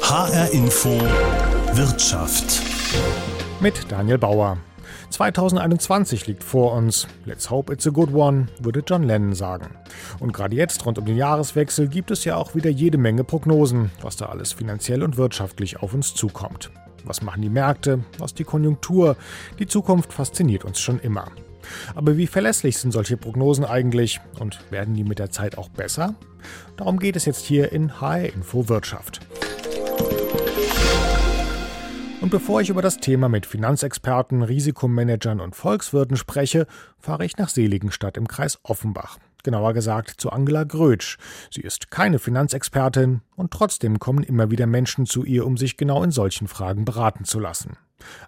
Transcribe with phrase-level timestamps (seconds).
[0.00, 0.90] HR Info
[1.72, 2.62] Wirtschaft.
[3.60, 4.58] Mit Daniel Bauer.
[5.10, 7.06] 2021 liegt vor uns.
[7.24, 9.76] Let's hope it's a good one, würde John Lennon sagen.
[10.20, 13.90] Und gerade jetzt, rund um den Jahreswechsel, gibt es ja auch wieder jede Menge Prognosen,
[14.00, 16.70] was da alles finanziell und wirtschaftlich auf uns zukommt.
[17.04, 18.04] Was machen die Märkte?
[18.18, 19.16] Was die Konjunktur?
[19.58, 21.30] Die Zukunft fasziniert uns schon immer.
[21.94, 26.14] Aber wie verlässlich sind solche Prognosen eigentlich und werden die mit der Zeit auch besser?
[26.76, 29.20] Darum geht es jetzt hier in HR Info Wirtschaft.
[32.22, 36.68] Und bevor ich über das Thema mit Finanzexperten, Risikomanagern und Volkswirten spreche,
[37.00, 39.18] fahre ich nach Seligenstadt im Kreis Offenbach.
[39.42, 41.18] Genauer gesagt zu Angela Grötsch.
[41.50, 46.04] Sie ist keine Finanzexpertin und trotzdem kommen immer wieder Menschen zu ihr, um sich genau
[46.04, 47.76] in solchen Fragen beraten zu lassen.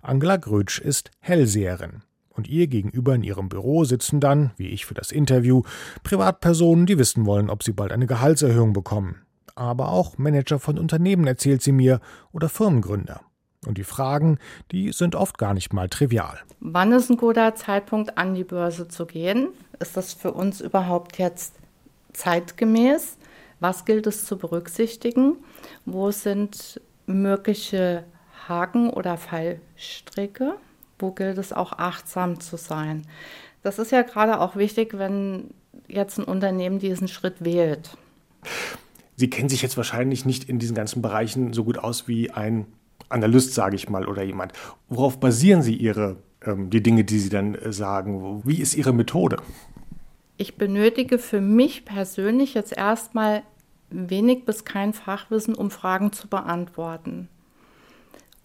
[0.03, 2.03] Angela Grötsch ist Hellseherin.
[2.35, 5.63] Und ihr gegenüber in ihrem Büro sitzen dann, wie ich für das Interview,
[6.03, 9.23] Privatpersonen, die wissen wollen, ob sie bald eine Gehaltserhöhung bekommen.
[9.55, 12.01] Aber auch Manager von Unternehmen erzählt sie mir
[12.33, 13.21] oder Firmengründer.
[13.67, 14.39] Und die Fragen,
[14.73, 16.41] die sind oft gar nicht mal trivial.
[16.61, 19.49] Wann ist ein guter Zeitpunkt, an die Börse zu gehen?
[19.79, 21.55] Ist das für uns überhaupt jetzt
[22.13, 23.17] zeitgemäß?
[23.61, 25.37] Was gilt es zu berücksichtigen?
[25.87, 28.05] Wo sind mögliche
[28.49, 30.57] Haken oder Fallstricke?
[30.99, 33.07] Wo gilt es auch achtsam zu sein?
[33.63, 35.51] Das ist ja gerade auch wichtig, wenn
[35.89, 37.97] jetzt ein Unternehmen diesen Schritt wählt.
[39.17, 42.67] Sie kennen sich jetzt wahrscheinlich nicht in diesen ganzen Bereichen so gut aus wie ein
[43.09, 44.53] Analyst, sage ich mal, oder jemand.
[44.89, 48.43] Worauf basieren Sie Ihre, ähm, die Dinge, die Sie dann äh, sagen?
[48.45, 49.39] Wie ist Ihre Methode?
[50.37, 53.43] Ich benötige für mich persönlich jetzt erstmal
[53.91, 57.29] wenig bis kein Fachwissen, um Fragen zu beantworten.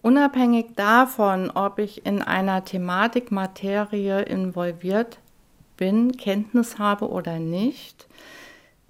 [0.02, 5.18] Unabhängig davon, ob ich in einer Thematik, Materie involviert
[5.76, 8.06] bin, Kenntnis habe oder nicht,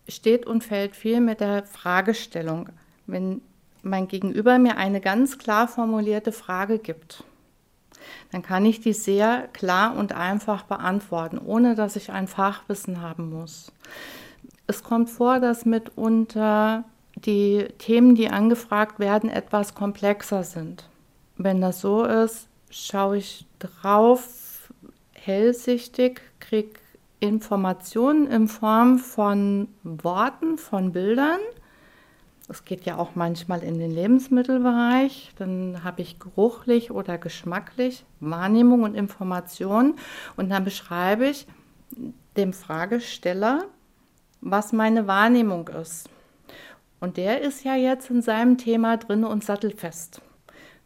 [0.08, 2.68] steht und fällt viel mit der Fragestellung.
[3.06, 3.40] Wenn
[3.82, 7.24] mein Gegenüber mir eine ganz klar formulierte Frage gibt,
[8.30, 13.30] dann kann ich die sehr klar und einfach beantworten, ohne dass ich ein Fachwissen haben
[13.30, 13.72] muss.
[14.68, 16.84] Es kommt vor, dass mitunter
[17.16, 20.89] die Themen, die angefragt werden, etwas komplexer sind.
[21.42, 24.72] Wenn das so ist, schaue ich drauf,
[25.12, 26.78] hellsichtig, kriege
[27.20, 31.40] Informationen in Form von Worten, von Bildern
[32.50, 35.32] es geht ja auch manchmal in den Lebensmittelbereich.
[35.38, 39.94] Dann habe ich geruchlich oder geschmacklich Wahrnehmung und Information.
[40.36, 41.46] Und dann beschreibe ich
[42.36, 43.66] dem Fragesteller,
[44.40, 46.08] was meine Wahrnehmung ist.
[46.98, 50.20] Und der ist ja jetzt in seinem Thema drin und sattelfest.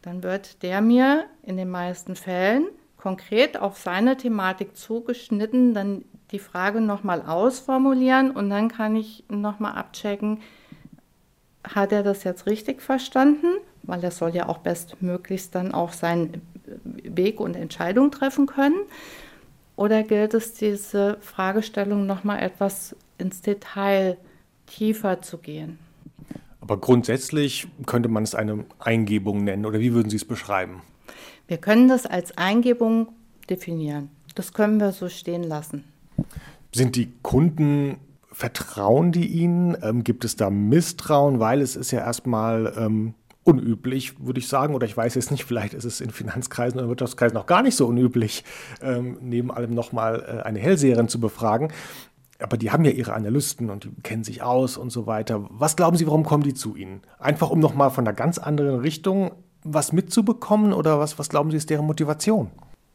[0.05, 2.67] Dann wird der mir in den meisten Fällen
[2.99, 9.77] konkret auf seine Thematik zugeschnitten, dann die Frage nochmal ausformulieren und dann kann ich nochmal
[9.77, 10.43] abchecken,
[11.67, 13.47] hat er das jetzt richtig verstanden?
[13.83, 16.43] Weil er soll ja auch bestmöglichst dann auch seinen
[16.85, 18.81] Weg und Entscheidung treffen können.
[19.75, 24.19] Oder gilt es, diese Fragestellung nochmal etwas ins Detail
[24.67, 25.79] tiefer zu gehen?
[26.65, 30.81] Aber grundsätzlich könnte man es eine Eingebung nennen oder wie würden Sie es beschreiben?
[31.47, 33.09] Wir können das als Eingebung
[33.51, 34.09] definieren.
[34.35, 35.85] Das können wir so stehen lassen.
[36.75, 37.99] Sind die Kunden
[38.33, 39.77] Vertrauen die ihnen?
[39.83, 41.39] Ähm, gibt es da Misstrauen?
[41.39, 44.75] Weil es ist ja erstmal ähm, unüblich, würde ich sagen.
[44.75, 47.77] Oder ich weiß jetzt nicht, vielleicht ist es in Finanzkreisen oder Wirtschaftskreisen noch gar nicht
[47.77, 48.43] so unüblich,
[48.81, 51.69] ähm, neben allem nochmal äh, eine Hellseherin zu befragen.
[52.41, 55.47] Aber die haben ja ihre Analysten und die kennen sich aus und so weiter.
[55.51, 57.03] Was glauben Sie, warum kommen die zu Ihnen?
[57.19, 61.57] Einfach um nochmal von einer ganz anderen Richtung was mitzubekommen oder was, was glauben Sie,
[61.57, 62.51] ist deren Motivation?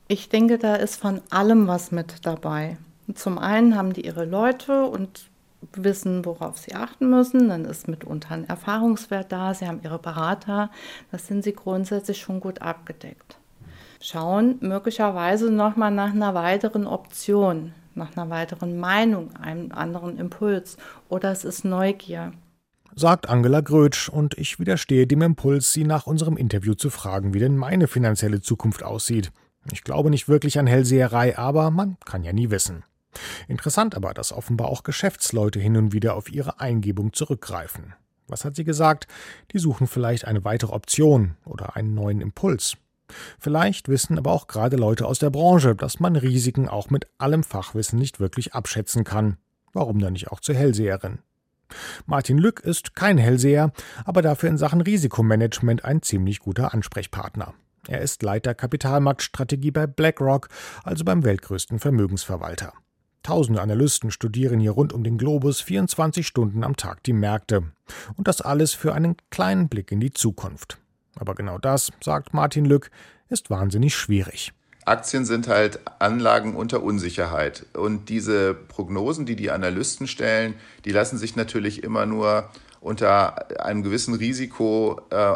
[0.07, 2.77] Ich denke, da ist von allem was mit dabei.
[3.13, 5.29] Zum einen haben die ihre Leute und
[5.73, 7.49] wissen, worauf sie achten müssen.
[7.49, 9.53] Dann ist mitunter ein Erfahrungswert da.
[9.53, 10.69] Sie haben ihre Berater.
[11.11, 13.37] Das sind sie grundsätzlich schon gut abgedeckt.
[14.01, 20.77] Schauen möglicherweise nochmal nach einer weiteren Option, nach einer weiteren Meinung, einem anderen Impuls.
[21.09, 22.31] Oder es ist Neugier.
[22.95, 27.39] Sagt Angela Grötsch und ich widerstehe dem Impuls, sie nach unserem Interview zu fragen, wie
[27.39, 29.31] denn meine finanzielle Zukunft aussieht.
[29.71, 32.83] Ich glaube nicht wirklich an Hellseherei, aber man kann ja nie wissen.
[33.47, 37.93] Interessant aber, dass offenbar auch Geschäftsleute hin und wieder auf ihre Eingebung zurückgreifen.
[38.27, 39.07] Was hat sie gesagt?
[39.51, 42.77] Die suchen vielleicht eine weitere Option oder einen neuen Impuls.
[43.39, 47.43] Vielleicht wissen aber auch gerade Leute aus der Branche, dass man Risiken auch mit allem
[47.43, 49.37] Fachwissen nicht wirklich abschätzen kann.
[49.73, 51.19] Warum dann nicht auch zur Hellseherin?
[52.05, 53.71] Martin Lück ist kein Hellseher,
[54.03, 57.53] aber dafür in Sachen Risikomanagement ein ziemlich guter Ansprechpartner.
[57.87, 60.49] Er ist Leiter Kapitalmarktstrategie bei BlackRock,
[60.83, 62.73] also beim weltgrößten Vermögensverwalter.
[63.23, 67.63] Tausende Analysten studieren hier rund um den Globus 24 Stunden am Tag die Märkte.
[68.15, 70.78] Und das alles für einen kleinen Blick in die Zukunft.
[71.15, 72.91] Aber genau das, sagt Martin Lück,
[73.29, 74.53] ist wahnsinnig schwierig.
[74.85, 77.65] Aktien sind halt Anlagen unter Unsicherheit.
[77.73, 82.49] Und diese Prognosen, die die Analysten stellen, die lassen sich natürlich immer nur
[82.81, 85.35] unter einem gewissen Risiko äh,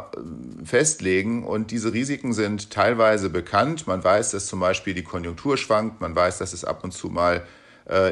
[0.64, 1.46] festlegen.
[1.46, 3.86] Und diese Risiken sind teilweise bekannt.
[3.86, 6.02] Man weiß, dass zum Beispiel die Konjunktur schwankt.
[6.02, 7.46] Man weiß, dass es ab und zu mal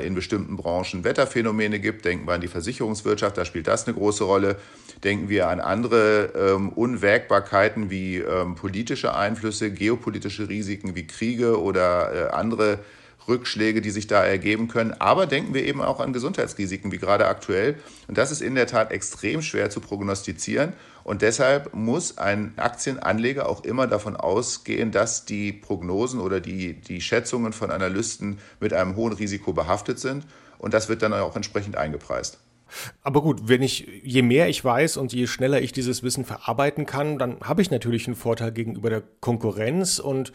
[0.05, 2.03] in bestimmten Branchen Wetterphänomene gibt.
[2.03, 4.57] Denken wir an die Versicherungswirtschaft, da spielt das eine große Rolle.
[5.03, 12.13] Denken wir an andere ähm, Unwägbarkeiten wie ähm, politische Einflüsse, geopolitische Risiken wie Kriege oder
[12.13, 12.79] äh, andere
[13.27, 14.93] Rückschläge, die sich da ergeben können.
[14.99, 17.75] Aber denken wir eben auch an Gesundheitsrisiken, wie gerade aktuell.
[18.07, 20.73] Und das ist in der Tat extrem schwer zu prognostizieren.
[21.03, 27.01] Und deshalb muss ein Aktienanleger auch immer davon ausgehen, dass die Prognosen oder die, die
[27.01, 30.25] Schätzungen von Analysten mit einem hohen Risiko behaftet sind.
[30.57, 32.39] Und das wird dann auch entsprechend eingepreist.
[33.01, 36.85] Aber gut, wenn ich, je mehr ich weiß und je schneller ich dieses Wissen verarbeiten
[36.85, 40.31] kann, dann habe ich natürlich einen Vorteil gegenüber der Konkurrenz und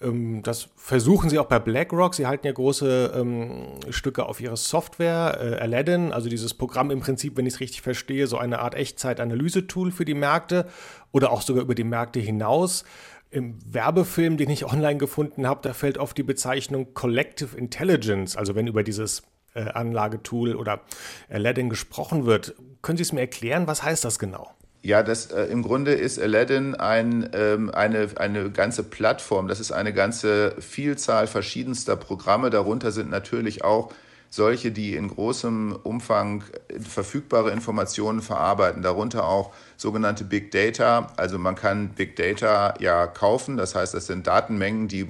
[0.00, 2.14] das versuchen sie auch bei BlackRock.
[2.14, 7.00] Sie halten ja große ähm, Stücke auf ihre Software, äh, Aladdin, also dieses Programm im
[7.00, 10.66] Prinzip, wenn ich es richtig verstehe, so eine Art Echtzeit-Analyse-Tool für die Märkte
[11.12, 12.84] oder auch sogar über die Märkte hinaus.
[13.30, 18.54] Im Werbefilm, den ich online gefunden habe, da fällt oft die Bezeichnung Collective Intelligence, also
[18.54, 19.22] wenn über dieses
[19.54, 20.80] äh, Anlagetool oder
[21.28, 22.54] Aladdin gesprochen wird.
[22.80, 24.50] Können Sie es mir erklären, was heißt das genau?
[24.82, 29.46] Ja, das äh, im Grunde ist Aladdin ein, ähm, eine, eine ganze Plattform.
[29.46, 32.48] Das ist eine ganze Vielzahl verschiedenster Programme.
[32.48, 33.92] Darunter sind natürlich auch
[34.30, 36.44] solche, die in großem Umfang
[36.80, 41.12] verfügbare Informationen verarbeiten, darunter auch sogenannte Big Data.
[41.16, 45.06] Also man kann Big Data ja kaufen, das heißt, das sind Datenmengen, die,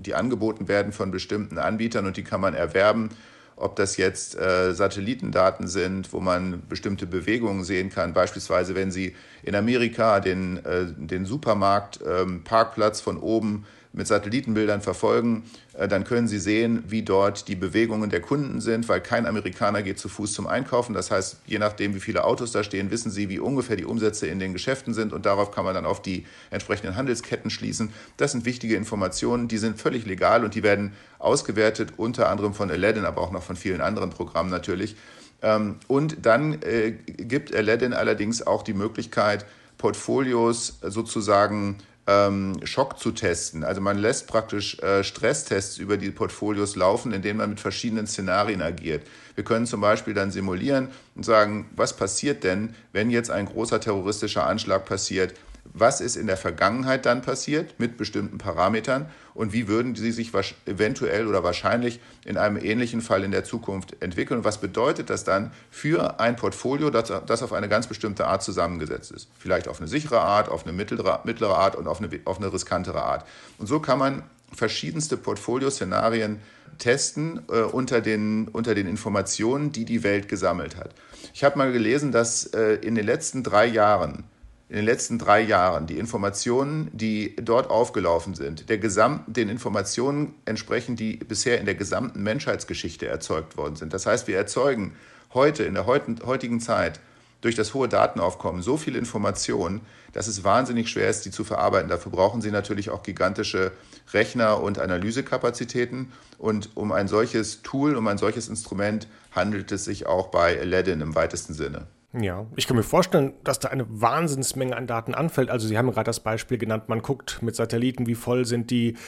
[0.00, 3.10] die angeboten werden von bestimmten Anbietern und die kann man erwerben
[3.56, 8.12] ob das jetzt äh, Satellitendaten sind, wo man bestimmte Bewegungen sehen kann.
[8.12, 14.80] Beispielsweise, wenn Sie in Amerika den, äh, den Supermarkt, ähm, Parkplatz von oben mit Satellitenbildern
[14.80, 15.44] verfolgen,
[15.74, 19.82] äh, dann können Sie sehen, wie dort die Bewegungen der Kunden sind, weil kein Amerikaner
[19.82, 20.94] geht zu Fuß zum Einkaufen.
[20.94, 24.26] Das heißt, je nachdem, wie viele Autos da stehen, wissen Sie, wie ungefähr die Umsätze
[24.26, 27.92] in den Geschäften sind und darauf kann man dann auf die entsprechenden Handelsketten schließen.
[28.16, 32.70] Das sind wichtige Informationen, die sind völlig legal und die werden ausgewertet, unter anderem von
[32.70, 34.96] Aladdin, aber auch noch von vielen anderen Programmen natürlich.
[35.42, 39.44] Ähm, und dann äh, gibt Aladdin allerdings auch die Möglichkeit,
[39.78, 43.64] Portfolios sozusagen ähm, Schock zu testen.
[43.64, 48.62] Also man lässt praktisch äh, Stresstests über die Portfolios laufen, indem man mit verschiedenen Szenarien
[48.62, 49.06] agiert.
[49.34, 53.80] Wir können zum Beispiel dann simulieren und sagen, was passiert denn, wenn jetzt ein großer
[53.80, 55.34] terroristischer Anschlag passiert?
[55.64, 60.32] Was ist in der Vergangenheit dann passiert mit bestimmten Parametern und wie würden sie sich
[60.66, 65.24] eventuell oder wahrscheinlich in einem ähnlichen Fall in der Zukunft entwickeln und was bedeutet das
[65.24, 69.28] dann für ein Portfolio, das, das auf eine ganz bestimmte Art zusammengesetzt ist.
[69.38, 72.52] Vielleicht auf eine sichere Art, auf eine mittlere, mittlere Art und auf eine, auf eine
[72.52, 73.26] riskantere Art.
[73.58, 74.22] Und so kann man
[74.54, 76.40] verschiedenste Portfolioszenarien
[76.78, 80.90] testen äh, unter, den, unter den Informationen, die die Welt gesammelt hat.
[81.32, 84.24] Ich habe mal gelesen, dass äh, in den letzten drei Jahren
[84.72, 90.34] in den letzten drei Jahren, die Informationen, die dort aufgelaufen sind, der gesamten, den Informationen
[90.46, 93.92] entsprechen, die bisher in der gesamten Menschheitsgeschichte erzeugt worden sind.
[93.92, 94.96] Das heißt, wir erzeugen
[95.34, 97.00] heute, in der heutigen Zeit,
[97.42, 99.82] durch das hohe Datenaufkommen so viel Informationen,
[100.14, 101.90] dass es wahnsinnig schwer ist, die zu verarbeiten.
[101.90, 103.72] Dafür brauchen Sie natürlich auch gigantische
[104.14, 106.12] Rechner und Analysekapazitäten.
[106.38, 111.02] Und um ein solches Tool, um ein solches Instrument handelt es sich auch bei Aladdin
[111.02, 111.88] im weitesten Sinne.
[112.20, 115.48] Ja, ich kann mir vorstellen, dass da eine Wahnsinnsmenge an Daten anfällt.
[115.48, 118.98] Also Sie haben gerade das Beispiel genannt, man guckt mit Satelliten, wie voll sind die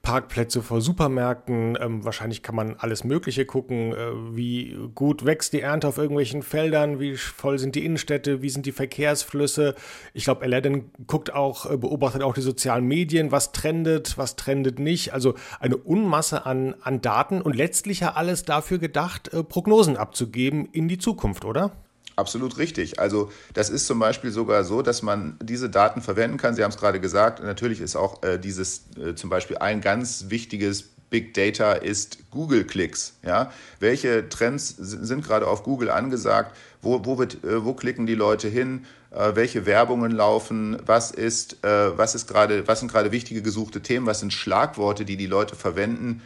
[0.00, 1.76] Parkplätze vor Supermärkten.
[1.78, 3.96] Ähm, wahrscheinlich kann man alles Mögliche gucken, äh,
[4.34, 8.64] wie gut wächst die Ernte auf irgendwelchen Feldern, wie voll sind die Innenstädte, wie sind
[8.64, 9.74] die Verkehrsflüsse.
[10.14, 14.78] Ich glaube, Aladdin guckt auch, äh, beobachtet auch die sozialen Medien, was trendet, was trendet
[14.78, 15.12] nicht.
[15.12, 20.66] Also eine Unmasse an, an Daten und letztlich ja alles dafür gedacht, äh, Prognosen abzugeben
[20.72, 21.72] in die Zukunft, oder?
[22.16, 23.00] Absolut richtig.
[23.00, 26.54] Also das ist zum Beispiel sogar so, dass man diese Daten verwenden kann.
[26.54, 27.42] Sie haben es gerade gesagt.
[27.42, 33.18] Natürlich ist auch äh, dieses äh, zum Beispiel ein ganz wichtiges Big Data ist Google-Klicks.
[33.24, 33.52] Ja?
[33.78, 36.56] Welche Trends sind gerade auf Google angesagt?
[36.82, 38.84] Wo, wo, wird, äh, wo klicken die Leute hin?
[39.10, 40.76] Äh, welche Werbungen laufen?
[40.86, 44.06] Was, ist, äh, was, ist grade, was sind gerade wichtige gesuchte Themen?
[44.06, 46.22] Was sind Schlagworte, die die Leute verwenden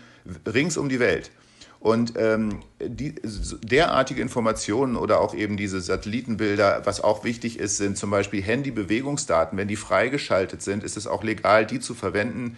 [0.47, 1.30] rings um die Welt?
[1.80, 3.14] Und ähm, die,
[3.62, 9.56] derartige Informationen oder auch eben diese Satellitenbilder, was auch wichtig ist, sind zum Beispiel Handybewegungsdaten.
[9.56, 12.56] Wenn die freigeschaltet sind, ist es auch legal, die zu verwenden.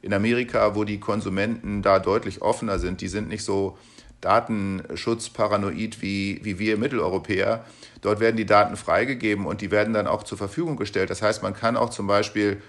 [0.00, 3.76] In Amerika, wo die Konsumenten da deutlich offener sind, die sind nicht so
[4.22, 7.64] datenschutzparanoid wie, wie wir Mitteleuropäer.
[8.00, 11.10] Dort werden die Daten freigegeben und die werden dann auch zur Verfügung gestellt.
[11.10, 12.62] Das heißt, man kann auch zum Beispiel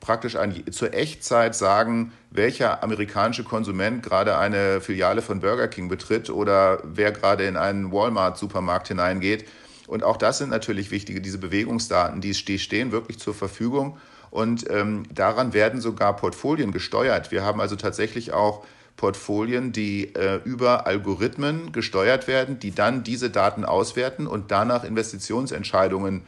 [0.00, 6.30] praktisch ein, zur Echtzeit sagen, welcher amerikanische Konsument gerade eine Filiale von Burger King betritt
[6.30, 9.46] oder wer gerade in einen Walmart-Supermarkt hineingeht.
[9.86, 13.98] Und auch das sind natürlich wichtige, diese Bewegungsdaten, die stehen wirklich zur Verfügung.
[14.30, 17.32] Und ähm, daran werden sogar Portfolien gesteuert.
[17.32, 18.64] Wir haben also tatsächlich auch
[18.96, 26.22] Portfolien, die äh, über Algorithmen gesteuert werden, die dann diese Daten auswerten und danach Investitionsentscheidungen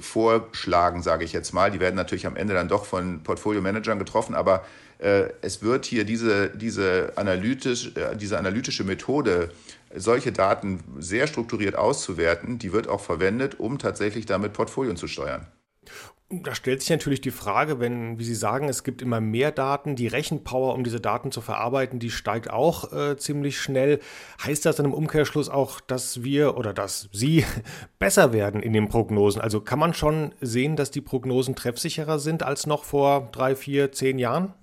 [0.00, 1.70] vorschlagen, sage ich jetzt mal.
[1.70, 4.64] Die werden natürlich am Ende dann doch von Portfolio-Managern getroffen, aber
[4.98, 9.50] äh, es wird hier diese, diese, analytisch, äh, diese analytische Methode,
[9.94, 15.46] solche Daten sehr strukturiert auszuwerten, die wird auch verwendet, um tatsächlich damit Portfolien zu steuern.
[16.42, 19.96] Da stellt sich natürlich die Frage, wenn, wie Sie sagen, es gibt immer mehr Daten,
[19.96, 24.00] die Rechenpower, um diese Daten zu verarbeiten, die steigt auch äh, ziemlich schnell.
[24.44, 27.44] Heißt das dann im Umkehrschluss auch, dass wir oder dass Sie
[27.98, 29.40] besser werden in den Prognosen?
[29.40, 33.92] Also kann man schon sehen, dass die Prognosen treffsicherer sind als noch vor drei, vier,
[33.92, 34.54] zehn Jahren?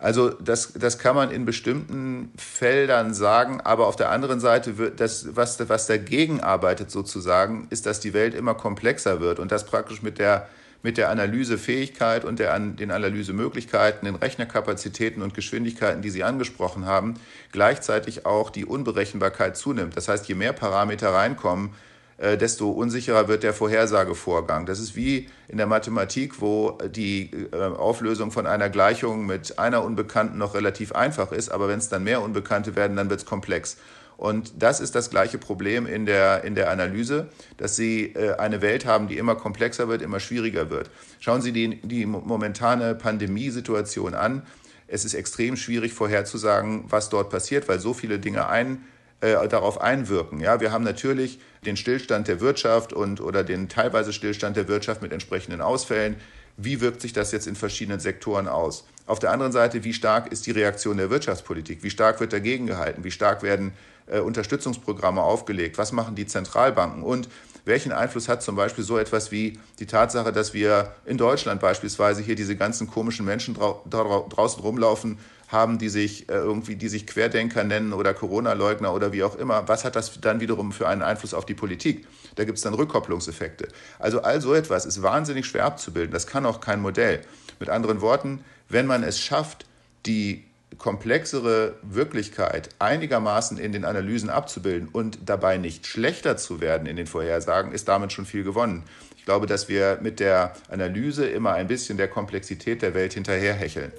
[0.00, 4.98] Also das, das kann man in bestimmten Feldern sagen, aber auf der anderen Seite wird
[4.98, 9.66] das, was, was dagegen arbeitet sozusagen, ist, dass die Welt immer komplexer wird und das
[9.66, 10.48] praktisch mit der
[10.82, 17.14] mit der Analysefähigkeit und der, den Analysemöglichkeiten, den Rechnerkapazitäten und Geschwindigkeiten, die Sie angesprochen haben,
[17.52, 19.96] gleichzeitig auch die Unberechenbarkeit zunimmt.
[19.96, 21.74] Das heißt, je mehr Parameter reinkommen,
[22.20, 24.66] äh, desto unsicherer wird der Vorhersagevorgang.
[24.66, 29.82] Das ist wie in der Mathematik, wo die äh, Auflösung von einer Gleichung mit einer
[29.82, 33.26] Unbekannten noch relativ einfach ist, aber wenn es dann mehr Unbekannte werden, dann wird es
[33.26, 33.78] komplex.
[34.20, 38.60] Und das ist das gleiche Problem in der, in der Analyse, dass Sie äh, eine
[38.60, 40.90] Welt haben, die immer komplexer wird, immer schwieriger wird.
[41.20, 44.42] Schauen Sie die, die momentane Pandemiesituation an.
[44.88, 48.84] Es ist extrem schwierig vorherzusagen, was dort passiert, weil so viele Dinge ein,
[49.22, 50.38] äh, darauf einwirken.
[50.38, 55.00] Ja, wir haben natürlich den Stillstand der Wirtschaft und oder den teilweise Stillstand der Wirtschaft
[55.00, 56.16] mit entsprechenden Ausfällen.
[56.58, 58.86] Wie wirkt sich das jetzt in verschiedenen Sektoren aus?
[59.06, 61.82] Auf der anderen Seite, wie stark ist die Reaktion der Wirtschaftspolitik?
[61.82, 63.02] Wie stark wird dagegen gehalten?
[63.02, 63.72] Wie stark werden
[64.10, 65.78] äh, Unterstützungsprogramme aufgelegt?
[65.78, 67.02] Was machen die Zentralbanken?
[67.02, 67.28] Und
[67.64, 72.22] welchen Einfluss hat zum Beispiel so etwas wie die Tatsache, dass wir in Deutschland beispielsweise
[72.22, 77.06] hier diese ganzen komischen Menschen drau draußen rumlaufen haben, die sich äh, irgendwie, die sich
[77.06, 79.68] Querdenker nennen oder Corona-Leugner oder wie auch immer?
[79.68, 82.06] Was hat das dann wiederum für einen Einfluss auf die Politik?
[82.36, 83.68] Da gibt es dann Rückkopplungseffekte.
[83.98, 86.12] Also all so etwas ist wahnsinnig schwer abzubilden.
[86.12, 87.20] Das kann auch kein Modell.
[87.58, 89.66] Mit anderen Worten, wenn man es schafft,
[90.06, 90.44] die
[90.78, 97.06] komplexere Wirklichkeit einigermaßen in den Analysen abzubilden und dabei nicht schlechter zu werden in den
[97.06, 98.84] Vorhersagen, ist damit schon viel gewonnen.
[99.16, 103.92] Ich glaube, dass wir mit der Analyse immer ein bisschen der Komplexität der Welt hinterherhecheln.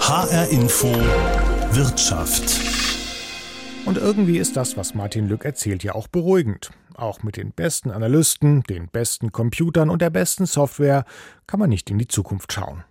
[0.00, 0.94] HR Info
[1.72, 2.60] Wirtschaft.
[3.84, 6.70] Und irgendwie ist das, was Martin Lück erzählt, ja auch beruhigend.
[6.94, 11.04] Auch mit den besten Analysten, den besten Computern und der besten Software
[11.46, 12.84] kann man nicht in die Zukunft schauen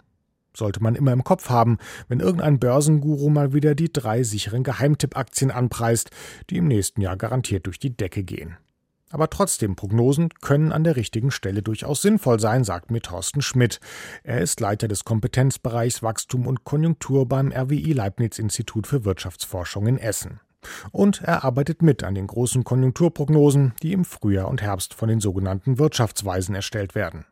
[0.56, 5.52] sollte man immer im Kopf haben, wenn irgendein Börsenguru mal wieder die drei sicheren Geheimtippaktien
[5.52, 6.12] anpreist,
[6.50, 8.58] die im nächsten Jahr garantiert durch die Decke gehen.
[9.12, 13.80] Aber trotzdem, Prognosen können an der richtigen Stelle durchaus sinnvoll sein, sagt mir Thorsten Schmidt.
[14.24, 19.98] Er ist Leiter des Kompetenzbereichs Wachstum und Konjunktur beim RWI Leibniz Institut für Wirtschaftsforschung in
[19.98, 20.42] Essen.
[20.92, 25.20] Und er arbeitet mit an den großen Konjunkturprognosen, die im Frühjahr und Herbst von den
[25.20, 27.26] sogenannten Wirtschaftsweisen erstellt werden.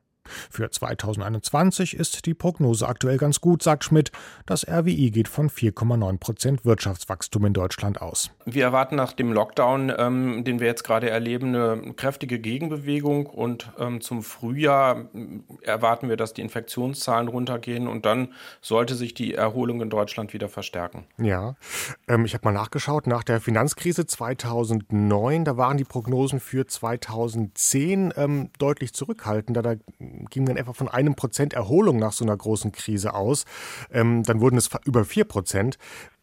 [0.50, 4.12] Für 2021 ist die Prognose aktuell ganz gut, sagt Schmidt.
[4.46, 8.32] Das RWI geht von 4,9 Prozent Wirtschaftswachstum in Deutschland aus.
[8.46, 13.72] Wir erwarten nach dem Lockdown, ähm, den wir jetzt gerade erleben, eine kräftige Gegenbewegung und
[13.80, 15.06] ähm, zum Frühjahr
[15.62, 18.30] erwarten wir, dass die Infektionszahlen runtergehen und dann
[18.62, 21.06] sollte sich die Erholung in Deutschland wieder verstärken.
[21.18, 21.56] Ja,
[22.08, 23.08] ähm, ich habe mal nachgeschaut.
[23.08, 29.62] Nach der Finanzkrise 2009, da waren die Prognosen für 2010 ähm, deutlich zurückhaltender.
[29.62, 29.76] Da
[30.30, 33.46] ging dann etwa von einem Prozent Erholung nach so einer großen Krise aus.
[33.92, 35.78] Ähm, dann wurden es über vier Prozent.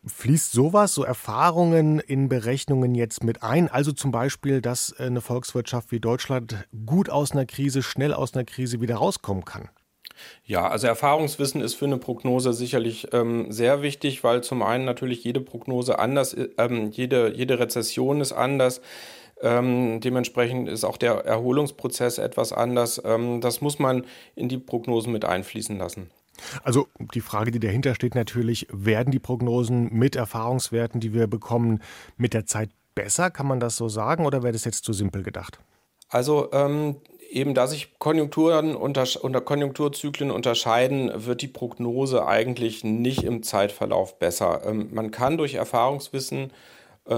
[0.07, 3.69] Fließt sowas, so Erfahrungen in Berechnungen jetzt mit ein?
[3.69, 8.45] Also zum Beispiel, dass eine Volkswirtschaft wie Deutschland gut aus einer Krise, schnell aus einer
[8.45, 9.69] Krise wieder rauskommen kann?
[10.45, 15.25] Ja, also Erfahrungswissen ist für eine Prognose sicherlich ähm, sehr wichtig, weil zum einen natürlich
[15.25, 18.81] jede Prognose anders, ähm, jede, jede Rezession ist anders.
[19.43, 23.01] Ähm, dementsprechend ist auch der Erholungsprozess etwas anders.
[23.05, 24.05] Ähm, das muss man
[24.35, 26.11] in die Prognosen mit einfließen lassen.
[26.63, 31.83] Also die Frage, die dahinter steht natürlich, werden die Prognosen mit Erfahrungswerten, die wir bekommen,
[32.17, 33.31] mit der Zeit besser?
[33.31, 35.61] Kann man das so sagen oder wäre das jetzt zu simpel gedacht?
[36.09, 36.97] Also ähm,
[37.31, 44.19] eben da sich Konjunkturen unter, unter Konjunkturzyklen unterscheiden, wird die Prognose eigentlich nicht im Zeitverlauf
[44.19, 44.63] besser.
[44.67, 46.53] Ähm, man kann durch Erfahrungswissen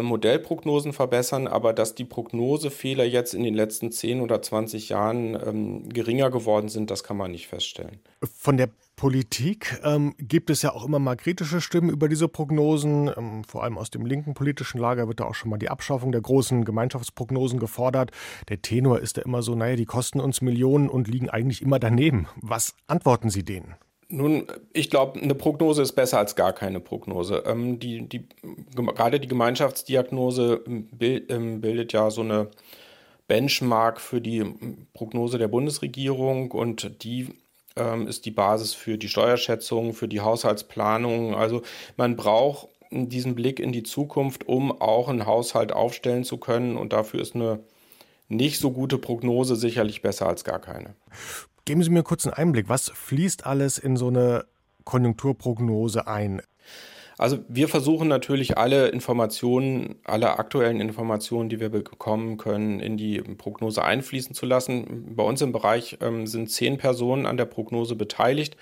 [0.00, 5.88] Modellprognosen verbessern, aber dass die Prognosefehler jetzt in den letzten 10 oder 20 Jahren ähm,
[5.88, 8.00] geringer geworden sind, das kann man nicht feststellen.
[8.22, 13.10] Von der Politik ähm, gibt es ja auch immer mal kritische Stimmen über diese Prognosen.
[13.16, 16.12] Ähm, vor allem aus dem linken politischen Lager wird da auch schon mal die Abschaffung
[16.12, 18.12] der großen Gemeinschaftsprognosen gefordert.
[18.48, 21.78] Der Tenor ist ja immer so, naja, die kosten uns Millionen und liegen eigentlich immer
[21.78, 22.28] daneben.
[22.36, 23.74] Was antworten Sie denen?
[24.14, 27.44] Nun, ich glaube, eine Prognose ist besser als gar keine Prognose.
[27.46, 28.28] Ähm, die, die,
[28.76, 32.50] gerade die Gemeinschaftsdiagnose bild, ähm, bildet ja so eine
[33.26, 34.44] Benchmark für die
[34.92, 37.28] Prognose der Bundesregierung und die
[37.74, 41.34] ähm, ist die Basis für die Steuerschätzung, für die Haushaltsplanung.
[41.34, 41.62] Also
[41.96, 46.92] man braucht diesen Blick in die Zukunft, um auch einen Haushalt aufstellen zu können und
[46.92, 47.60] dafür ist eine
[48.28, 50.94] nicht so gute Prognose sicherlich besser als gar keine.
[51.64, 52.68] Geben Sie mir kurz einen Einblick.
[52.68, 54.46] Was fließt alles in so eine
[54.84, 56.42] Konjunkturprognose ein?
[57.18, 63.20] Also wir versuchen natürlich alle Informationen, alle aktuellen Informationen, die wir bekommen können, in die
[63.20, 65.14] Prognose einfließen zu lassen.
[65.14, 68.56] Bei uns im Bereich ähm, sind zehn Personen an der Prognose beteiligt,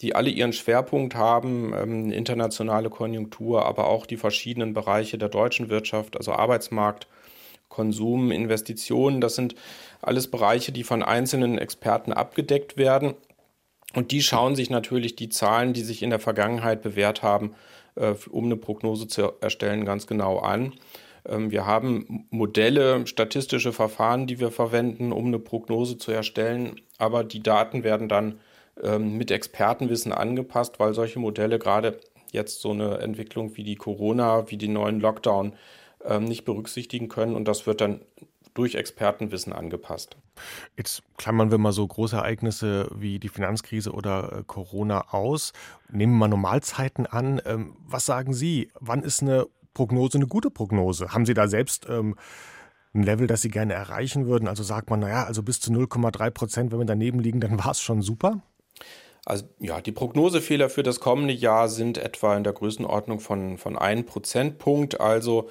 [0.00, 5.68] die alle ihren Schwerpunkt haben, ähm, internationale Konjunktur, aber auch die verschiedenen Bereiche der deutschen
[5.68, 7.08] Wirtschaft, also Arbeitsmarkt,
[7.68, 9.20] Konsum, Investitionen.
[9.20, 9.54] Das sind
[10.02, 13.14] alles Bereiche, die von einzelnen Experten abgedeckt werden.
[13.94, 17.54] Und die schauen sich natürlich die Zahlen, die sich in der Vergangenheit bewährt haben,
[17.94, 20.74] äh, um eine Prognose zu erstellen, ganz genau an.
[21.26, 27.24] Ähm, wir haben Modelle, statistische Verfahren, die wir verwenden, um eine Prognose zu erstellen, aber
[27.24, 28.40] die Daten werden dann
[28.82, 31.98] ähm, mit Expertenwissen angepasst, weil solche Modelle gerade
[32.32, 35.54] jetzt so eine Entwicklung wie die Corona, wie den neuen Lockdown
[36.20, 38.00] nicht berücksichtigen können und das wird dann
[38.58, 40.16] durch Expertenwissen angepasst.
[40.76, 45.52] Jetzt klammern wir mal so große Ereignisse wie die Finanzkrise oder äh, Corona aus.
[45.90, 47.40] Nehmen wir mal Normalzeiten an.
[47.46, 48.70] Ähm, was sagen Sie?
[48.80, 51.12] Wann ist eine Prognose eine gute Prognose?
[51.12, 52.16] Haben Sie da selbst ähm,
[52.94, 54.48] ein Level, das Sie gerne erreichen würden?
[54.48, 57.70] Also sagt man, naja, also bis zu 0,3 Prozent, wenn wir daneben liegen, dann war
[57.70, 58.42] es schon super?
[59.24, 63.78] Also ja, die Prognosefehler für das kommende Jahr sind etwa in der Größenordnung von, von
[63.78, 65.00] 1 Prozentpunkt.
[65.00, 65.48] Also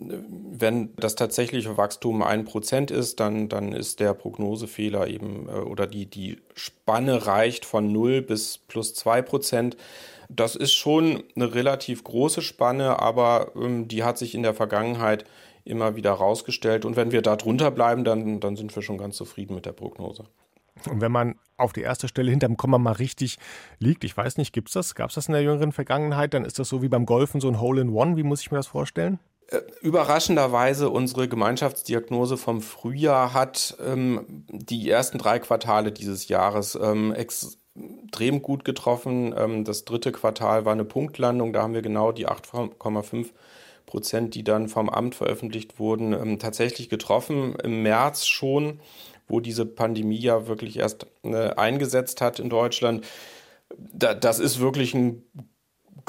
[0.00, 5.86] wenn das tatsächliche Wachstum ein Prozent ist, dann, dann ist der Prognosefehler eben äh, oder
[5.86, 9.76] die, die Spanne reicht von 0 bis plus 2 Prozent.
[10.28, 15.24] Das ist schon eine relativ große Spanne, aber ähm, die hat sich in der Vergangenheit
[15.64, 16.84] immer wieder rausgestellt.
[16.84, 19.72] Und wenn wir da drunter bleiben, dann, dann sind wir schon ganz zufrieden mit der
[19.72, 20.24] Prognose.
[20.88, 23.38] Und wenn man auf die erste Stelle hinterm Komma mal richtig
[23.78, 24.94] liegt, ich weiß nicht, gibt es das?
[24.94, 26.32] Gab es das in der jüngeren Vergangenheit?
[26.32, 28.16] Dann ist das so wie beim Golfen so ein Hole in One.
[28.16, 29.18] Wie muss ich mir das vorstellen?
[29.50, 37.12] Äh, überraschenderweise unsere Gemeinschaftsdiagnose vom Frühjahr hat ähm, die ersten drei Quartale dieses Jahres ähm,
[37.12, 39.34] extrem gut getroffen.
[39.36, 43.30] Ähm, das dritte Quartal war eine Punktlandung, da haben wir genau die 8,5
[43.86, 47.56] Prozent, die dann vom Amt veröffentlicht wurden, ähm, tatsächlich getroffen.
[47.56, 48.78] Im März schon,
[49.26, 53.04] wo diese Pandemie ja wirklich erst äh, eingesetzt hat in Deutschland.
[53.76, 55.24] Da, das ist wirklich ein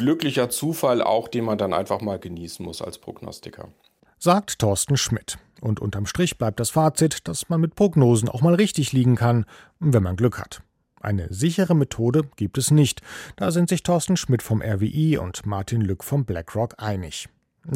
[0.01, 3.69] glücklicher Zufall auch, den man dann einfach mal genießen muss als Prognostiker.
[4.17, 5.37] Sagt Thorsten Schmidt.
[5.61, 9.45] Und unterm Strich bleibt das Fazit, dass man mit Prognosen auch mal richtig liegen kann,
[9.79, 10.63] wenn man Glück hat.
[10.99, 13.01] Eine sichere Methode gibt es nicht.
[13.35, 17.29] Da sind sich Thorsten Schmidt vom RWI und Martin Lück vom BlackRock einig.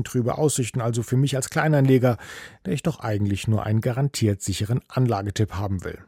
[0.04, 2.18] Trübe Aussichten also für mich als Kleinanleger,
[2.66, 6.00] der ich doch eigentlich nur einen garantiert sicheren Anlagetipp haben will.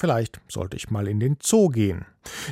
[0.00, 2.06] Vielleicht sollte ich mal in den Zoo gehen.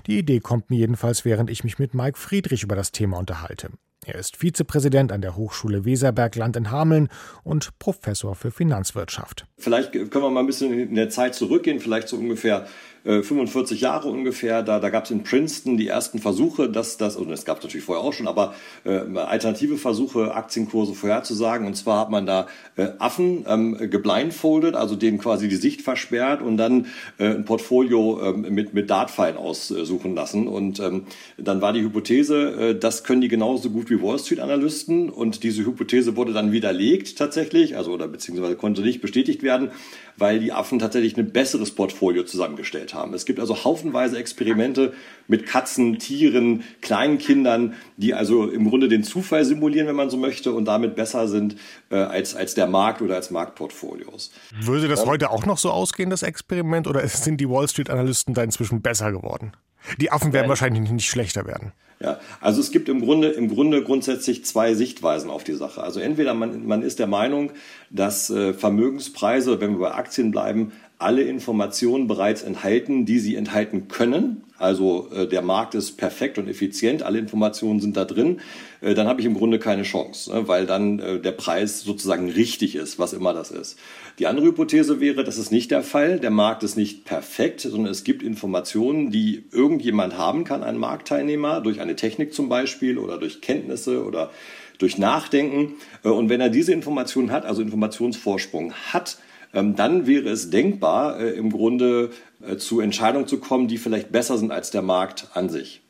[0.07, 3.71] Die Idee kommt mir jedenfalls, während ich mich mit Mike Friedrich über das Thema unterhalte.
[4.05, 7.09] Er ist Vizepräsident an der Hochschule Weserberg Land in Hameln
[7.45, 9.47] und Professor für Finanzwirtschaft.
[9.57, 12.67] Vielleicht können wir mal ein bisschen in der Zeit zurückgehen, vielleicht so ungefähr
[13.09, 14.63] 45 äh, Jahre ungefähr.
[14.63, 17.65] Da, da gab es in Princeton die ersten Versuche, dass das, und es gab es
[17.65, 21.67] natürlich vorher auch schon, aber äh, alternative Versuche, Aktienkurse vorherzusagen.
[21.67, 26.43] Und zwar hat man da äh, Affen ähm, geblindfoldet, also denen quasi die Sicht versperrt
[26.43, 26.87] und dann
[27.19, 30.47] äh, ein Portfolio ähm, mit, mit Dartpfeilen aussuchen lassen.
[30.47, 31.07] Und ähm,
[31.39, 35.09] dann war die Hypothese, äh, das können die genauso gut wie Wall Street Analysten.
[35.09, 39.71] Und diese Hypothese wurde dann widerlegt tatsächlich, also oder beziehungsweise konnte nicht bestätigt werden,
[40.19, 42.98] weil die Affen tatsächlich ein besseres Portfolio zusammengestellt haben.
[43.15, 44.93] Es gibt also haufenweise Experimente
[45.27, 50.17] mit Katzen, Tieren, kleinen Kindern, die also im Grunde den Zufall simulieren, wenn man so
[50.17, 51.57] möchte, und damit besser sind
[51.91, 54.31] äh, als, als der Markt oder als Marktportfolios.
[54.61, 58.43] Würde das heute auch noch so ausgehen, das Experiment, oder sind die Wall Street-Analysten da
[58.43, 59.53] inzwischen besser geworden?
[60.01, 61.73] Die Affen werden wahrscheinlich nicht schlechter werden.
[62.01, 65.83] Ja, also es gibt im Grunde, im Grunde grundsätzlich zwei Sichtweisen auf die Sache.
[65.83, 67.51] Also entweder man, man ist der Meinung,
[67.91, 73.87] dass äh, Vermögenspreise, wenn wir bei Aktien bleiben, alle Informationen bereits enthalten, die sie enthalten
[73.89, 74.43] können.
[74.59, 78.41] Also äh, der Markt ist perfekt und effizient, alle Informationen sind da drin,
[78.81, 82.29] äh, dann habe ich im Grunde keine Chance, ne, weil dann äh, der Preis sozusagen
[82.29, 83.79] richtig ist, was immer das ist.
[84.19, 86.19] Die andere Hypothese wäre, das ist nicht der Fall.
[86.19, 91.61] Der Markt ist nicht perfekt, sondern es gibt Informationen, die irgendjemand haben kann, ein Marktteilnehmer,
[91.61, 94.33] durch eine Technik zum Beispiel oder durch Kenntnisse oder
[94.79, 95.75] durch Nachdenken.
[96.03, 99.19] Äh, und wenn er diese Informationen hat, also Informationsvorsprung hat,
[99.53, 102.11] dann wäre es denkbar, äh, im Grunde
[102.47, 105.83] äh, zu Entscheidungen zu kommen, die vielleicht besser sind als der Markt an sich.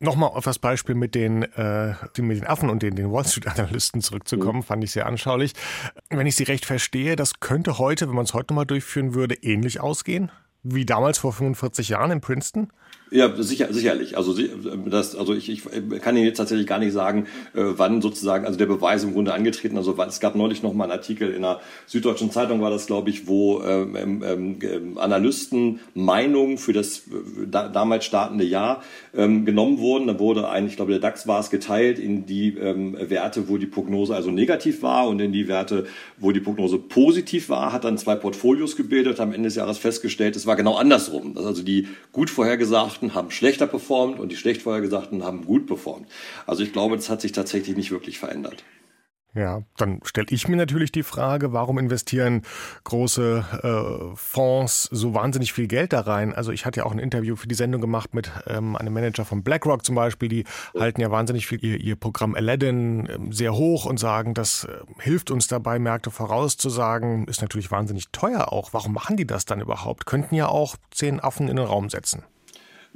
[0.00, 4.00] Nochmal auf das Beispiel mit den, äh, mit den Affen und den, den Wall Street-Analysten
[4.00, 4.64] zurückzukommen, mhm.
[4.64, 5.52] fand ich sehr anschaulich.
[6.10, 9.34] Wenn ich Sie recht verstehe, das könnte heute, wenn man es heute nochmal durchführen würde,
[9.34, 10.30] ähnlich ausgehen
[10.64, 12.72] wie damals vor 45 Jahren in Princeton?
[13.14, 14.16] Ja, sicher, sicherlich.
[14.16, 14.34] Also,
[14.86, 15.62] das, also ich, ich
[16.00, 19.32] kann Ihnen jetzt tatsächlich gar nicht sagen, äh, wann sozusagen, also der Beweis im Grunde
[19.32, 19.76] angetreten.
[19.76, 23.10] Also es gab neulich noch mal einen Artikel in der Süddeutschen Zeitung, war das, glaube
[23.10, 28.82] ich, wo ähm, ähm, ähm Analysten Meinungen für das äh, da, damals startende Jahr
[29.16, 30.08] ähm, genommen wurden.
[30.08, 33.58] Da wurde ein, ich glaube, der DAX war es geteilt in die ähm, Werte, wo
[33.58, 35.86] die Prognose also negativ war und in die Werte,
[36.18, 40.34] wo die Prognose positiv war, hat dann zwei Portfolios gebildet, am Ende des Jahres festgestellt,
[40.34, 41.38] es war genau andersrum.
[41.38, 46.08] Also die gut vorhergesagten Vorhergesagten haben schlechter performt und die schlecht Vorhergesagten haben gut performt.
[46.46, 48.64] Also ich glaube, das hat sich tatsächlich nicht wirklich verändert.
[49.36, 52.42] Ja, dann stelle ich mir natürlich die Frage, warum investieren
[52.84, 56.32] große äh, Fonds so wahnsinnig viel Geld da rein?
[56.32, 59.24] Also ich hatte ja auch ein Interview für die Sendung gemacht mit ähm, einem Manager
[59.24, 60.44] von BlackRock zum Beispiel, die
[60.78, 64.68] halten ja wahnsinnig viel ihr, ihr Programm Aladdin äh, sehr hoch und sagen, das äh,
[65.00, 68.72] hilft uns dabei, Märkte vorauszusagen, ist natürlich wahnsinnig teuer auch.
[68.72, 70.06] Warum machen die das dann überhaupt?
[70.06, 72.22] Könnten ja auch zehn Affen in den Raum setzen.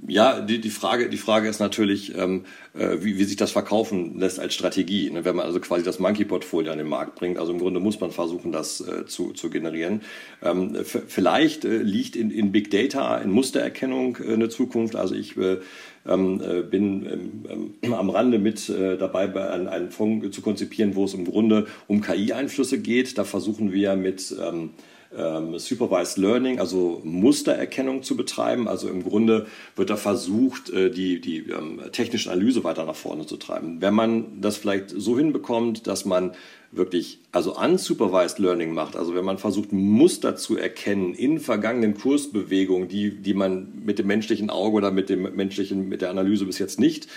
[0.07, 4.19] Ja, die, die, Frage, die Frage ist natürlich, ähm, äh, wie, wie sich das verkaufen
[4.21, 5.11] lässt als Strategie.
[5.11, 5.25] Ne?
[5.25, 7.37] Wenn man also quasi das Monkey-Portfolio an den Markt bringt.
[7.37, 10.03] Also im Grunde muss man versuchen, das äh, zu, zu generieren.
[10.41, 14.95] Ähm, vielleicht äh, liegt in, in Big Data, in Mustererkennung äh, eine Zukunft.
[14.95, 15.59] Also ich äh,
[16.07, 17.07] ähm, äh, bin
[17.51, 21.25] ähm, ähm, am Rande mit äh, dabei, bei, einen Fonds zu konzipieren, wo es im
[21.25, 23.19] Grunde um KI-Einflüsse geht.
[23.19, 24.71] Da versuchen wir mit ähm,
[25.17, 28.69] ähm, Supervised Learning, also Mustererkennung zu betreiben.
[28.69, 33.27] Also im Grunde wird da versucht, äh, die, die ähm, technische Analyse weiter nach vorne
[33.27, 33.81] zu treiben.
[33.81, 36.33] Wenn man das vielleicht so hinbekommt, dass man
[36.71, 42.89] wirklich, also unsupervised Learning macht, also wenn man versucht, Muster zu erkennen in vergangenen Kursbewegungen,
[42.89, 46.59] die, die man mit dem menschlichen Auge oder mit dem menschlichen, mit der Analyse bis
[46.59, 47.09] jetzt nicht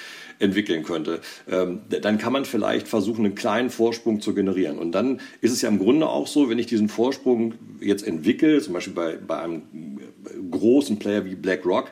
[0.42, 4.78] entwickeln könnte, ähm, dann kann man vielleicht versuchen, einen kleinen Vorsprung zu generieren.
[4.78, 8.62] Und dann ist es ja im Grunde auch so, wenn ich diesen Vorsprung jetzt entwickle,
[8.62, 9.62] zum Beispiel bei, bei einem
[10.50, 11.92] großen Player wie BlackRock,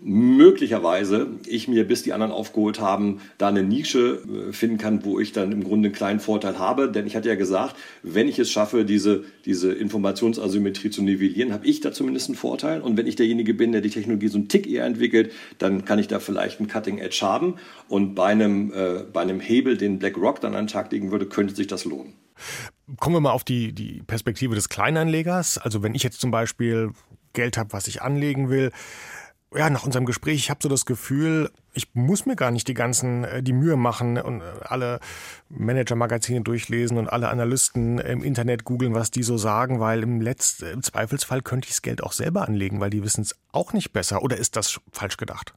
[0.00, 5.18] möglicherweise ich mir, bis die anderen aufgeholt haben, da eine Nische äh, finden kann, wo
[5.18, 6.90] ich dann im Grunde einen kleinen Vorteil habe.
[6.90, 11.66] Denn ich hatte ja gesagt, wenn ich es schaffe, diese, diese Informationsasymmetrie zu nivellieren, habe
[11.66, 12.80] ich da zumindest einen Vorteil.
[12.80, 15.98] Und wenn ich derjenige bin, der die Technologie so einen Tick eher entwickelt, dann kann
[15.98, 17.56] ich da vielleicht einen Cutting Edge haben.
[17.88, 21.26] Und bei einem, äh, bei einem Hebel, den BlackRock dann an den Tag legen würde,
[21.26, 22.14] könnte sich das lohnen.
[22.98, 25.58] Kommen wir mal auf die, die Perspektive des Kleinanlegers.
[25.58, 26.92] Also wenn ich jetzt zum Beispiel
[27.32, 28.70] Geld habe, was ich anlegen will,
[29.54, 32.74] ja, nach unserem Gespräch, ich habe so das Gefühl, ich muss mir gar nicht die
[32.74, 35.00] ganzen, äh, die Mühe machen und äh, alle
[35.48, 40.62] Manager-Magazine durchlesen und alle Analysten im Internet googeln, was die so sagen, weil im, Letz-,
[40.62, 43.92] im Zweifelsfall könnte ich das Geld auch selber anlegen, weil die wissen es auch nicht
[43.92, 44.22] besser.
[44.22, 45.54] Oder ist das falsch gedacht?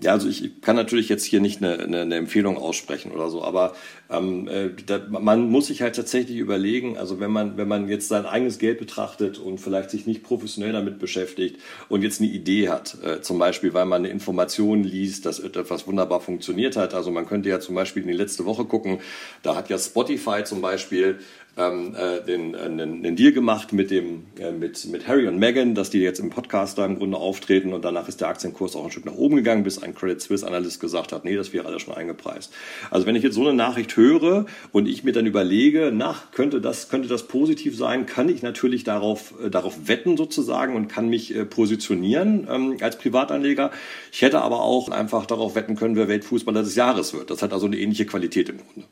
[0.00, 3.44] Ja, also ich kann natürlich jetzt hier nicht eine, eine, eine Empfehlung aussprechen oder so,
[3.44, 3.74] aber
[4.10, 8.08] ähm, äh, da, man muss sich halt tatsächlich überlegen, also wenn man, wenn man jetzt
[8.08, 12.68] sein eigenes Geld betrachtet und vielleicht sich nicht professionell damit beschäftigt und jetzt eine Idee
[12.68, 16.94] hat, äh, zum Beispiel, weil man eine Information liest, dass etwas wunderbar funktioniert hat.
[16.94, 18.98] Also man könnte ja zum Beispiel in die letzte Woche gucken,
[19.42, 21.18] da hat ja Spotify zum Beispiel
[21.56, 25.38] ähm, äh, den, äh, einen, einen Deal gemacht mit, dem, äh, mit, mit Harry und
[25.38, 28.74] Meghan, dass die jetzt im Podcast da im Grunde auftreten und danach ist der Aktienkurs
[28.74, 31.52] auch ein Stück nach oben gegangen, bis ein Credit Suisse Analyst gesagt hat, nee, das
[31.52, 32.52] wäre alles schon eingepreist.
[32.90, 36.60] Also wenn ich jetzt so eine Nachricht höre und ich mir dann überlege, nach, könnte
[36.60, 41.08] das, könnte das positiv sein, kann ich natürlich darauf, äh, darauf wetten sozusagen und kann
[41.08, 43.72] mich äh, positionieren ähm, als Privatanleger.
[44.10, 47.30] Ich hätte aber auch einfach darauf wetten können, wer Weltfußballer des Jahres wird.
[47.30, 48.88] Das hat also eine ähnliche Qualität im Grunde.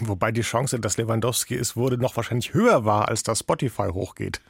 [0.00, 4.40] Wobei die Chance, dass Lewandowski es wurde, noch wahrscheinlich höher war, als dass Spotify hochgeht.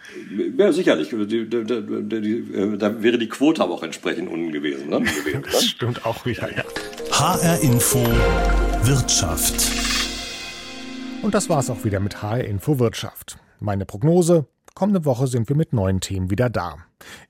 [0.57, 1.11] Ja, sicherlich.
[1.11, 4.89] Da wäre die Quote aber auch entsprechend unten gewesen.
[4.89, 5.03] Ne?
[5.53, 6.65] das stimmt auch wieder, ja.
[7.13, 7.99] HR Info
[8.85, 9.71] Wirtschaft.
[11.23, 13.39] Und das war es auch wieder mit HR Info Wirtschaft.
[13.59, 16.77] Meine Prognose, kommende Woche sind wir mit neuen Themen wieder da.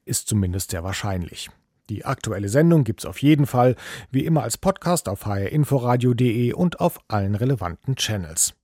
[0.04, 1.50] Ist zumindest sehr wahrscheinlich.
[1.90, 3.74] Die aktuelle Sendung gibt's auf jeden Fall,
[4.10, 8.54] wie immer als Podcast auf hrinforadio.de und auf allen relevanten Channels.